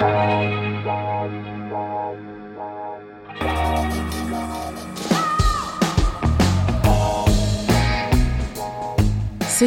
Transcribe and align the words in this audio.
C'est 0.00 0.06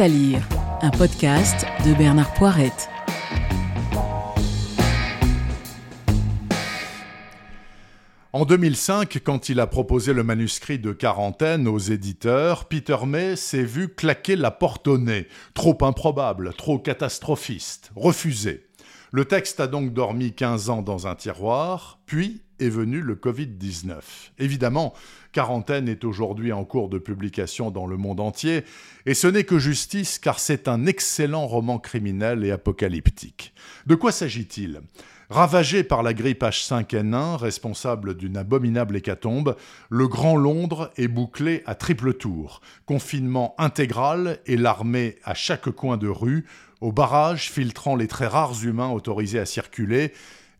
à 0.00 0.08
lire, 0.08 0.40
un 0.80 0.90
podcast 0.90 1.66
de 1.84 1.92
Bernard 1.92 2.32
Poirette. 2.32 2.88
En 8.32 8.46
2005, 8.46 9.18
quand 9.22 9.50
il 9.50 9.60
a 9.60 9.66
proposé 9.66 10.14
le 10.14 10.24
manuscrit 10.24 10.78
de 10.78 10.92
Quarantaine 10.92 11.68
aux 11.68 11.78
éditeurs, 11.78 12.64
Peter 12.64 12.96
May 13.06 13.36
s'est 13.36 13.62
vu 13.62 13.90
claquer 13.90 14.36
la 14.36 14.50
porte 14.50 14.88
au 14.88 14.96
nez. 14.96 15.28
Trop 15.52 15.76
improbable, 15.82 16.54
trop 16.56 16.78
catastrophiste, 16.78 17.92
refusé. 17.94 18.64
Le 19.14 19.24
texte 19.24 19.60
a 19.60 19.68
donc 19.68 19.92
dormi 19.92 20.32
15 20.32 20.70
ans 20.70 20.82
dans 20.82 21.06
un 21.06 21.14
tiroir, 21.14 22.00
puis 22.04 22.42
est 22.58 22.68
venu 22.68 23.00
le 23.00 23.14
Covid-19. 23.14 24.00
Évidemment, 24.40 24.92
Quarantaine 25.30 25.88
est 25.88 26.02
aujourd'hui 26.02 26.52
en 26.52 26.64
cours 26.64 26.88
de 26.88 26.98
publication 26.98 27.70
dans 27.70 27.86
le 27.86 27.96
monde 27.96 28.18
entier, 28.18 28.64
et 29.06 29.14
ce 29.14 29.28
n'est 29.28 29.44
que 29.44 29.60
justice 29.60 30.18
car 30.18 30.40
c'est 30.40 30.66
un 30.66 30.86
excellent 30.86 31.46
roman 31.46 31.78
criminel 31.78 32.44
et 32.44 32.50
apocalyptique. 32.50 33.54
De 33.86 33.94
quoi 33.94 34.10
s'agit-il? 34.10 34.80
Ravagé 35.30 35.84
par 35.84 36.02
la 36.02 36.12
grippe 36.12 36.42
H5N1, 36.42 37.36
responsable 37.36 38.14
d'une 38.14 38.36
abominable 38.36 38.96
hécatombe, 38.96 39.56
le 39.88 40.06
Grand 40.06 40.36
Londres 40.36 40.90
est 40.98 41.08
bouclé 41.08 41.62
à 41.64 41.74
triple 41.74 42.12
tour. 42.12 42.60
Confinement 42.84 43.54
intégral 43.56 44.38
et 44.44 44.58
l'armée 44.58 45.16
à 45.24 45.32
chaque 45.32 45.70
coin 45.70 45.96
de 45.96 46.08
rue, 46.08 46.44
au 46.82 46.92
barrage 46.92 47.50
filtrant 47.50 47.96
les 47.96 48.06
très 48.06 48.26
rares 48.26 48.64
humains 48.64 48.90
autorisés 48.90 49.38
à 49.38 49.46
circuler, 49.46 50.12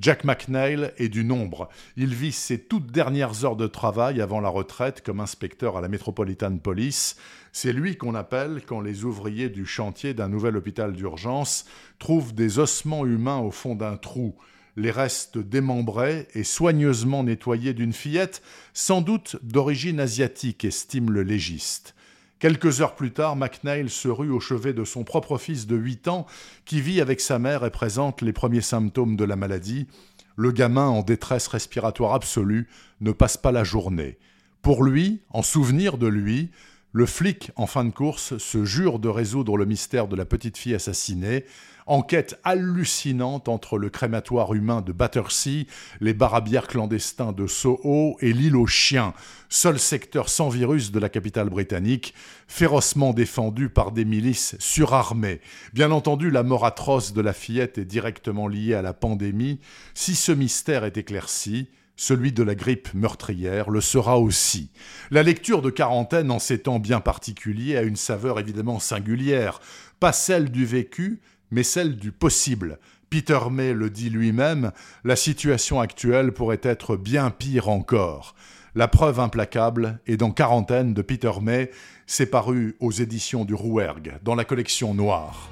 Jack 0.00 0.24
McNeil 0.24 0.90
est 0.98 1.08
du 1.08 1.24
nombre. 1.24 1.68
Il 1.96 2.14
vit 2.14 2.32
ses 2.32 2.58
toutes 2.58 2.90
dernières 2.90 3.44
heures 3.44 3.56
de 3.56 3.66
travail 3.66 4.20
avant 4.20 4.40
la 4.40 4.48
retraite 4.48 5.02
comme 5.02 5.20
inspecteur 5.20 5.76
à 5.76 5.80
la 5.80 5.88
Metropolitan 5.88 6.56
Police. 6.56 7.16
C'est 7.52 7.72
lui 7.72 7.96
qu'on 7.96 8.14
appelle 8.14 8.62
quand 8.66 8.80
les 8.80 9.04
ouvriers 9.04 9.50
du 9.50 9.66
chantier 9.66 10.14
d'un 10.14 10.28
nouvel 10.28 10.56
hôpital 10.56 10.92
d'urgence 10.92 11.66
trouvent 11.98 12.34
des 12.34 12.58
ossements 12.58 13.06
humains 13.06 13.38
au 13.38 13.50
fond 13.50 13.74
d'un 13.74 13.96
trou, 13.96 14.34
les 14.76 14.90
restes 14.90 15.38
démembrés 15.38 16.28
et 16.34 16.44
soigneusement 16.44 17.24
nettoyés 17.24 17.74
d'une 17.74 17.92
fillette, 17.92 18.42
sans 18.72 19.02
doute 19.02 19.36
d'origine 19.42 20.00
asiatique, 20.00 20.64
estime 20.64 21.10
le 21.10 21.22
légiste. 21.22 21.94
Quelques 22.42 22.80
heures 22.80 22.96
plus 22.96 23.12
tard, 23.12 23.36
McNeil 23.36 23.88
se 23.88 24.08
rue 24.08 24.32
au 24.32 24.40
chevet 24.40 24.72
de 24.72 24.82
son 24.82 25.04
propre 25.04 25.38
fils 25.38 25.68
de 25.68 25.76
8 25.76 26.08
ans, 26.08 26.26
qui 26.64 26.80
vit 26.80 27.00
avec 27.00 27.20
sa 27.20 27.38
mère 27.38 27.64
et 27.64 27.70
présente 27.70 28.20
les 28.20 28.32
premiers 28.32 28.62
symptômes 28.62 29.14
de 29.14 29.22
la 29.22 29.36
maladie. 29.36 29.86
Le 30.34 30.50
gamin, 30.50 30.88
en 30.88 31.02
détresse 31.02 31.46
respiratoire 31.46 32.14
absolue, 32.14 32.68
ne 33.00 33.12
passe 33.12 33.36
pas 33.36 33.52
la 33.52 33.62
journée. 33.62 34.18
Pour 34.60 34.82
lui, 34.82 35.20
en 35.30 35.42
souvenir 35.42 35.98
de 35.98 36.08
lui, 36.08 36.50
le 36.92 37.06
flic, 37.06 37.50
en 37.56 37.66
fin 37.66 37.84
de 37.84 37.90
course, 37.90 38.36
se 38.36 38.64
jure 38.66 38.98
de 38.98 39.08
résoudre 39.08 39.56
le 39.56 39.64
mystère 39.64 40.08
de 40.08 40.16
la 40.16 40.26
petite 40.26 40.58
fille 40.58 40.74
assassinée. 40.74 41.46
Enquête 41.86 42.38
hallucinante 42.44 43.48
entre 43.48 43.78
le 43.78 43.88
crématoire 43.88 44.52
humain 44.52 44.82
de 44.82 44.92
Battersea, 44.92 45.66
les 46.00 46.12
barabières 46.12 46.68
clandestins 46.68 47.32
de 47.32 47.46
Soho 47.46 48.16
et 48.20 48.34
l'île 48.34 48.56
aux 48.56 48.66
chiens, 48.66 49.14
seul 49.48 49.78
secteur 49.78 50.28
sans 50.28 50.50
virus 50.50 50.92
de 50.92 51.00
la 51.00 51.08
capitale 51.08 51.48
britannique, 51.48 52.14
férocement 52.46 53.14
défendu 53.14 53.70
par 53.70 53.90
des 53.90 54.04
milices 54.04 54.54
surarmées. 54.58 55.40
Bien 55.72 55.90
entendu, 55.90 56.30
la 56.30 56.42
mort 56.42 56.66
atroce 56.66 57.14
de 57.14 57.22
la 57.22 57.32
fillette 57.32 57.78
est 57.78 57.86
directement 57.86 58.48
liée 58.48 58.74
à 58.74 58.82
la 58.82 58.92
pandémie. 58.92 59.60
Si 59.94 60.14
ce 60.14 60.30
mystère 60.30 60.84
est 60.84 60.98
éclairci, 60.98 61.68
celui 61.96 62.32
de 62.32 62.42
la 62.42 62.54
grippe 62.54 62.92
meurtrière 62.94 63.70
le 63.70 63.80
sera 63.80 64.18
aussi. 64.18 64.70
La 65.10 65.22
lecture 65.22 65.62
de 65.62 65.70
quarantaine 65.70 66.30
en 66.30 66.38
ces 66.38 66.60
temps 66.60 66.78
bien 66.78 67.00
particuliers 67.00 67.76
a 67.76 67.82
une 67.82 67.96
saveur 67.96 68.40
évidemment 68.40 68.80
singulière, 68.80 69.60
pas 70.00 70.12
celle 70.12 70.50
du 70.50 70.66
vécu, 70.66 71.20
mais 71.50 71.62
celle 71.62 71.96
du 71.96 72.12
possible. 72.12 72.78
Peter 73.10 73.40
May 73.50 73.74
le 73.74 73.90
dit 73.90 74.08
lui-même, 74.08 74.72
la 75.04 75.16
situation 75.16 75.80
actuelle 75.80 76.32
pourrait 76.32 76.60
être 76.62 76.96
bien 76.96 77.30
pire 77.30 77.68
encore. 77.68 78.34
La 78.74 78.88
preuve 78.88 79.20
implacable 79.20 80.00
est 80.06 80.16
dans 80.16 80.30
Quarantaine 80.30 80.94
de 80.94 81.02
Peter 81.02 81.32
May, 81.42 81.70
c'est 82.06 82.26
paru 82.26 82.74
aux 82.80 82.90
éditions 82.90 83.44
du 83.44 83.52
Rouergue, 83.52 84.14
dans 84.22 84.34
la 84.34 84.46
collection 84.46 84.94
Noire. 84.94 85.51